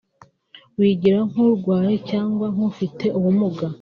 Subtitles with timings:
[0.77, 3.67] wigira nk’urwaye cyangwa nk’ufite ubumuga